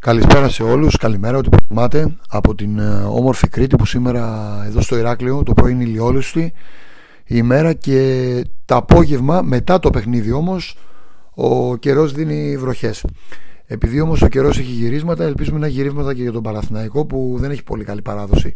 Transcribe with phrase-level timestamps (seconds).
[0.00, 4.96] Καλησπέρα σε όλους, καλημέρα ό,τι προτιμάτε από την ε, όμορφη Κρήτη που σήμερα εδώ στο
[4.96, 6.40] Ηράκλειο το πρωί είναι ηλιόλουστη
[7.24, 10.76] η ημέρα και το απόγευμα μετά το παιχνίδι όμως
[11.34, 13.04] ο καιρός δίνει βροχές
[13.66, 17.50] επειδή όμως ο καιρός έχει γυρίσματα ελπίζουμε να γυρίσματα και για τον Παραθυναϊκό που δεν
[17.50, 18.54] έχει πολύ καλή παράδοση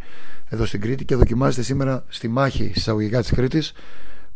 [0.48, 3.72] εδώ στην Κρήτη και δοκιμάζεται σήμερα στη μάχη εισαγωγικά της Κρήτης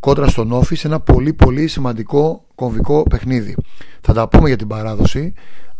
[0.00, 3.56] κόντρα στον Όφη σε ένα πολύ πολύ σημαντικό κομβικό παιχνίδι.
[4.00, 5.32] Θα τα πούμε για την παράδοση.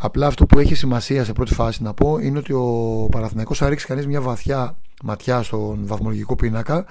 [0.07, 3.69] Απλά αυτό που έχει σημασία σε πρώτη φάση να πω είναι ότι ο Παναθηναϊκός θα
[3.69, 6.85] ρίξει κανείς μια βαθιά ματιά στον βαθμολογικό πίνακα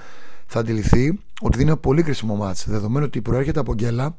[0.45, 4.15] θα αντιληφθεί ότι δίνει ένα πολύ κρίσιμο μάτς δεδομένου ότι προέρχεται από γκέλα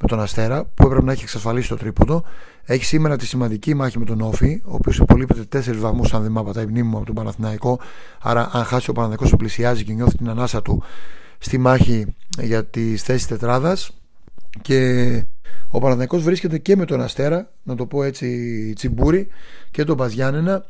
[0.00, 2.24] με τον Αστέρα που έπρεπε να έχει εξασφαλίσει το τρίποντο.
[2.64, 6.30] Έχει σήμερα τη σημαντική μάχη με τον Όφη ο οποίος υπολείπεται 4 βαθμούς αν δεν
[6.30, 7.80] μάπατα η μνήμη μου από τον Παναθηναϊκό.
[8.22, 10.82] Άρα αν χάσει ο Παναθηναϊκός που πλησιάζει και νιώθει την ανάσα του
[11.38, 13.90] στη μάχη για τις θέσεις τετράδας.
[14.62, 15.24] Και
[15.68, 18.28] ο Παναθηναϊκός βρίσκεται και με τον Αστέρα να το πω έτσι
[18.76, 19.28] τσιμπούρι
[19.70, 20.64] και τον Παζιάννενα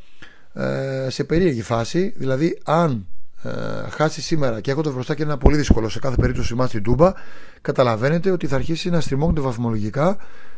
[0.55, 2.15] ε, σε περίεργη φάση.
[2.17, 3.07] Δηλαδή αν
[3.43, 3.51] ε,
[3.91, 7.13] χάσει σήμερα και έχοντας μπροστά και ένα πολύ δύσκολο σε κάθε περίπτωση μάτι στην Τούμπα
[7.61, 10.17] καταλαβαίνετε ότι θα αρχίσει να στριμώγονται βαθμολογικά.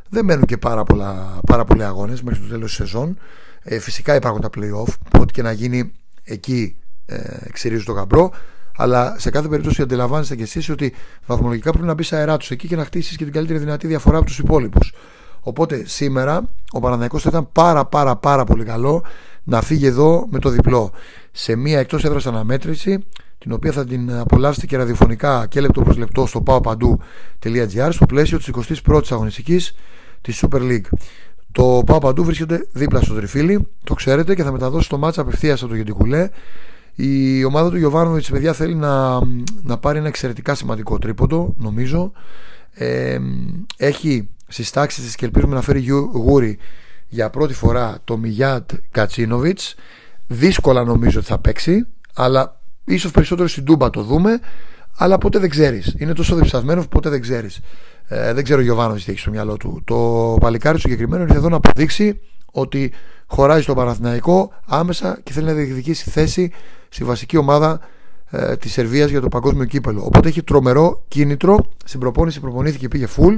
[0.09, 3.19] Δεν μένουν και πάρα, πολλά, πάρα πολλοί αγώνες μέχρι το τέλος της σεζόν.
[3.63, 5.93] Ε, φυσικά υπάρχουν τα play-off ό,τι και να γίνει
[6.25, 8.33] εκεί ε, ξυρίζει το γαμπρό
[8.77, 10.95] αλλά σε κάθε περίπτωση αντιλαμβάνεστε κι εσείς ότι
[11.27, 14.17] βαθμολογικά πρέπει να μπεις αερά τους εκεί και να χτίσεις και την καλύτερη δυνατή διαφορά
[14.17, 14.93] από τους υπόλοιπους.
[15.41, 19.05] Οπότε σήμερα ο Παναναναϊκός θα ήταν πάρα πάρα πάρα πολύ καλό
[19.45, 20.91] να φύγει εδώ με το διπλό
[21.33, 23.05] σε μια εκτός έδρας αναμέτρηση
[23.39, 28.39] την οποία θα την απολαύσετε και ραδιοφωνικά και λεπτό προς λεπτό στο paopandou.gr στο πλαίσιο
[28.39, 28.51] της
[28.87, 29.75] 21ης αγωνιστικής
[30.21, 30.89] της Super League.
[31.53, 35.71] Το Παντού βρίσκεται δίπλα στο τριφύλι, το ξέρετε και θα μεταδώσει το μάτσα απευθείας από
[35.71, 36.29] το Γεντικουλέ
[36.95, 39.19] η ομάδα του Γιωβάνοβιτς παιδιά θέλει να,
[39.63, 42.13] να πάρει ένα εξαιρετικά σημαντικό τρίποντο νομίζω.
[42.73, 43.19] Ε,
[43.77, 46.59] έχει στις τάξεις της και ελπίζουμε να φέρει γούρι
[47.09, 49.75] για πρώτη φορά το Μιγιάτ Κατσίνοβιτς
[50.27, 54.41] δύσκολα νομίζω ότι θα παίξει αλλά ίσως περισσότερο στην Τούμπα το δούμε.
[54.97, 55.95] Αλλά ποτέ δεν ξέρεις.
[55.99, 57.61] Είναι τόσο διψασμένος που ποτέ δεν ξέρεις.
[58.07, 59.83] Ε, δεν ξέρω ο Γιωβάνοβιτς τι έχεις στο μυαλό του.
[59.85, 62.21] Το παλικάρι συγκεκριμένο ήρθε εδώ να αποδείξει
[62.53, 62.93] ότι
[63.35, 66.51] χωράει στο Παναθηναϊκό άμεσα και θέλει να διεκδικήσει θέση
[66.89, 67.81] στη βασική ομάδα
[68.31, 70.03] ε, της Σερβίας για το παγκόσμιο κύπελο.
[70.05, 71.59] Οπότε έχει τρομερό κίνητρο.
[71.85, 73.37] Στην προπόνηση προπονήθηκε πήγε full,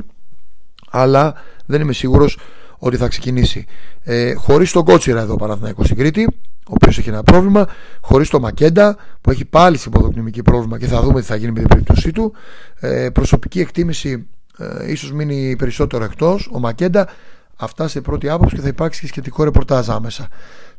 [0.91, 1.35] αλλά
[1.67, 2.39] δεν είμαι σίγουρος
[2.79, 3.65] ότι θα ξεκινήσει.
[4.03, 6.27] Ε, Χωρίς τον Κότσιρα εδώ Παναθηναϊκός στην Κρήτη,
[6.59, 7.67] ο οποίος έχει ένα πρόβλημα.
[8.01, 11.59] Χωρίς τον Μακέντα που έχει πάλι συμποδοκνημική πρόβλημα και θα δούμε τι θα γίνει με
[11.59, 12.33] την περίπτωσή του.
[12.81, 14.27] Ε, προσωπική εκτίμηση
[14.59, 16.51] ε, ίσως μείνει περισσότερο εκτός.
[16.53, 17.09] Ο Μακέντα
[17.57, 20.29] Αυτά σε πρώτη άποψη και θα υπάρξει και σχετικό ρεπορτάζ άμεσα.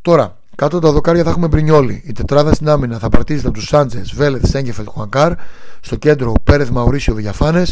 [0.02, 2.04] Τώρα, κάτω τα δοκάρια θα έχουμε Μπρινιόλι.
[2.06, 5.34] Η τετράδα στην άμυνα θα παρτίζεται από τους Σάντζες, Βέλεθ, Σέγκεφελτ, Χουανκάρ.
[5.82, 7.66] Στο κέντρο, Πέρεθ, Μαουρίσιο, Διαφάνε.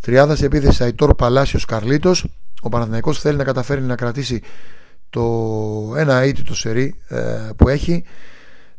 [0.00, 2.26] Τριάδα σε επίθεση, Αϊτόρ, Παλάσιος, Καρλίτος.
[2.62, 4.42] Ο Παναθηναϊκός θέλει να καταφέρει να κρατήσει
[5.10, 5.22] το
[5.96, 7.18] ένα το σερί ε,
[7.56, 8.04] που έχει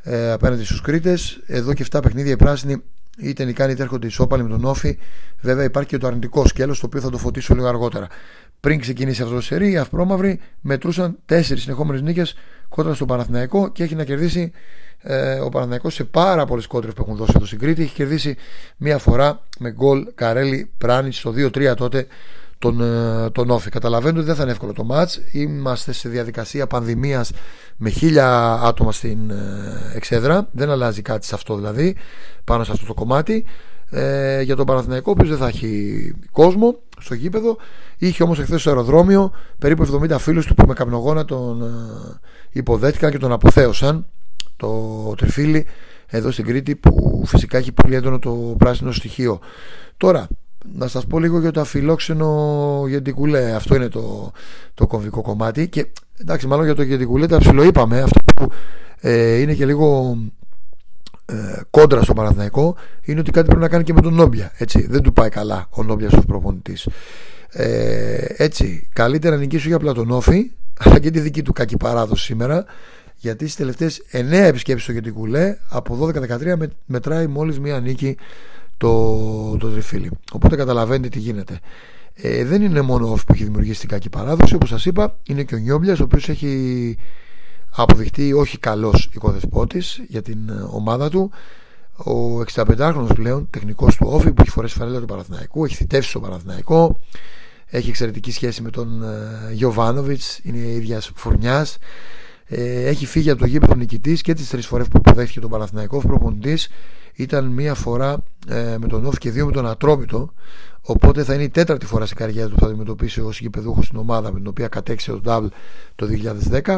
[0.01, 1.39] ε, απέναντι στους Κρήτες.
[1.45, 2.83] Εδώ και 7 παιχνίδια οι πράσινοι
[3.17, 4.97] είτε νικάνε είτε έρχονται ισόπαλοι με τον Όφη.
[5.41, 8.07] Βέβαια υπάρχει και το αρνητικό σκέλος, το οποίο θα το φωτίσω λίγο αργότερα.
[8.61, 12.35] Πριν ξεκινήσει αυτό το σερί, οι Αυπρόμαυροι μετρούσαν τέσσερις συνεχόμενες νίκες
[12.69, 14.51] κόντρα στο Παναθηναϊκό και έχει να κερδίσει
[14.99, 17.81] ε, ο Παναθηναϊκός σε πάρα πολλές κόντρες που έχουν δώσει εδώ στην Κρήτη.
[17.81, 18.35] Έχει κερδίσει
[18.77, 22.07] μία φορά με γκολ Καρέλη Πράνη στο 2-3 τότε
[22.59, 23.69] τον, ε, τον Όφη.
[23.69, 25.19] Καταλαβαίνετε ότι δεν θα είναι εύκολο το μάτς.
[25.31, 27.31] Είμαστε σε διαδικασία πανδημίας
[27.77, 30.47] με χίλια άτομα στην ε, εξέδρα.
[30.51, 31.95] Δεν αλλάζει κάτι σε αυτό δηλαδή,
[32.43, 33.45] πάνω σε αυτό το κομμάτι.
[33.93, 37.57] Ε, για τον Παναθηναϊκό, ο οποίος δεν θα έχει κόσμο στο γήπεδο.
[37.97, 42.19] Είχε όμως εχθές στο αεροδρόμιο περίπου 70 φίλους του που με καπνογόνα τον ε,
[42.51, 44.05] υποδέχτηκαν και τον αποθέωσαν.
[44.57, 45.65] Το τριφύλι
[46.07, 49.39] εδώ στην Κρήτη που φυσικά έχει πολύ έντονο το πράσινο στοιχείο.
[49.97, 50.27] Τώρα,
[50.73, 54.31] να σας πω λίγο για το αφιλόξενο γεντικουλέ αυτό είναι το,
[54.73, 55.87] το κομβικό κομμάτι και
[56.17, 58.51] εντάξει μάλλον για το γεντικουλέ τα ψιλοείπαμε αυτό που
[58.99, 60.17] ε, είναι και λίγο
[61.25, 61.35] ε,
[61.69, 65.01] κόντρα στο Παναθηναϊκό είναι ότι κάτι πρέπει να κάνει και με τον Νόμπια έτσι, δεν
[65.01, 66.87] του πάει καλά ο Νόμπια ως προπονητής
[67.49, 72.65] ε, έτσι, καλύτερα νικήσω για Πλατωνόφη αλλά και τη δική του κακή παράδοση σήμερα
[73.15, 78.17] γιατί στις τελευταίες 9 επισκέψεις στο Γεντικουλέ από 12-13 μετράει μόλις μία νίκη
[78.77, 80.09] το, το τριφύλι.
[80.31, 81.59] Οπότε καταλαβαίνετε τι γίνεται.
[82.13, 85.43] Ε, δεν είναι μόνο ο που έχει δημιουργήσει την κακή παράδοση, όπως σας είπα, είναι
[85.43, 86.97] και ο Νιόμπλια, ο οποίος έχει
[87.75, 91.31] αποδειχτεί όχι καλός οικοδεσπότης για την ε, ομάδα του.
[91.97, 96.19] Ο 65χρονο πλέον τεχνικός του Όφη που έχει φορέσει φαρέλα του Παναθηναϊκού, έχει θητεύσει στο
[96.19, 96.99] Παναθηναϊκό,
[97.65, 101.77] έχει εξαιρετική σχέση με τον ε, Γιωβάνοβιτς, είναι ίδιας φουρνιάς.
[102.53, 105.97] Ε, έχει φύγει από το γήπεδο νικητής και τις τρεις φορές που υποδέχθηκε τον Παναθηναϊκό
[105.97, 106.69] προπονητής.
[107.13, 110.33] Ήταν μία φορά ε, με τον Όφ και δύο με τον Ατρόμητο.
[110.81, 113.97] Οπότε θα είναι η τέταρτη φορά σε καριέρα του που θα αντιμετωπίσει ως γηπεδούχος στην
[113.97, 115.47] ομάδα με την οποία κατέξε το Double
[115.95, 116.07] το
[116.65, 116.77] 2010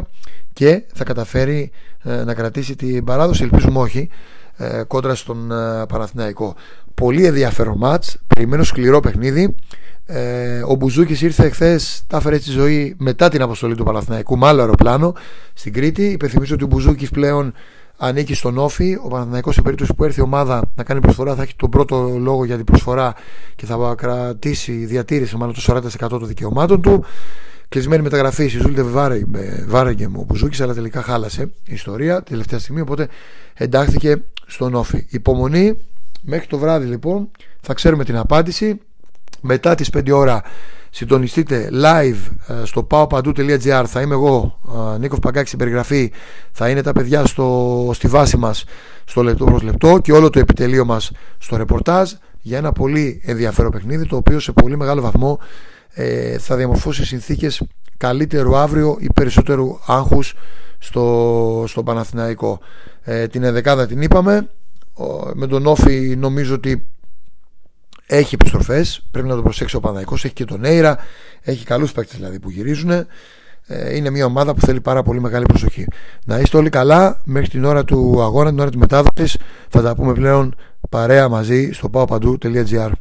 [0.54, 1.72] και θα καταφέρει
[2.04, 3.44] ε, να κρατήσει την παράδοση.
[3.44, 4.10] Ελπίζουμε όχι
[4.58, 6.56] ε, κόντρα στον ε, Παναθηναϊκό.
[6.94, 9.56] Πολύ ενδιαφέρον μάτς, περιμένω σκληρό παιχνίδι.
[10.05, 14.47] Ε, ο Μπουζούκης ήρθε χθε, τα έφερε στη ζωή μετά την αποστολή του Παναθηναϊκού με
[14.47, 15.13] άλλο αεροπλάνο
[15.53, 16.05] στην Κρήτη.
[16.05, 17.53] Υπενθυμίζω ότι ο Μπουζούκης πλέον
[17.97, 18.97] ανήκει στον Όφη.
[19.03, 22.17] Ο Παναθηναϊκός σε περίπτωση που έρθει η ομάδα να κάνει προσφορά θα έχει τον πρώτο
[22.19, 23.13] λόγο για την προσφορά
[23.55, 27.05] και θα κρατήσει διατήρηση μάλλον το 40% των δικαιωμάτων του.
[27.69, 28.83] Κλεισμένη μεταγραφή η Ζούλτε
[29.67, 33.07] Βάρεγκεμ ο Μπουζούκης αλλά τελικά χάλασε η ιστορία τελευταία στιγμή οπότε
[33.53, 35.05] εντάχθηκε στον Όφη.
[35.09, 35.77] Υπομονή
[36.21, 38.79] μέχρι το βράδυ λοιπόν θα ξέρουμε την απάντηση
[39.44, 40.42] μετά τις 5 ώρα
[40.90, 44.60] συντονιστείτε live ε, στο paopandou.gr θα είμαι εγώ
[44.94, 46.12] ε, Νίκος Παγκάκης στην περιγραφή.
[46.51, 48.66] Θα είναι τα παιδιά στο, στη βάση μας
[49.06, 52.12] στο λεπτό προς λεπτό και όλο το επιτελείο μας στο ρεπορτάζ
[52.42, 55.40] για ένα πολύ ενδιαφέρον παιχνίδι το οποίο σε πολύ μεγάλο βαθμό
[55.89, 57.63] ε, θα διαμορφώσει συνθήκες
[57.98, 60.34] καλύτερου αύριο ή περισσότερου άγχους
[60.78, 62.60] στο, στο Παναθηναϊκό.
[63.01, 64.50] Ε, την ενδεκάδα την είπαμε.
[65.34, 66.88] Με τον Όφη νομίζω ότι
[68.18, 69.06] έχει επιστροφές.
[69.12, 70.13] Πρέπει να το προσέξει ο Παναδικό.
[70.13, 70.98] Έχει και τον Έιρα.
[71.42, 72.92] Έχει καλούς παίκτες δηλαδή που γυρίζουν.
[73.68, 75.86] Ε, είναι μια ομάδα που θέλει πάρα πολύ μεγάλη προσοχή.
[76.25, 79.38] Να είστε όλοι καλά μέχρι την ώρα του αγώνα, την ώρα της μετάδοσης.
[79.69, 80.56] Θα τα πούμε πλέον
[80.89, 82.92] παρέα μαζί στο paopandou.gr.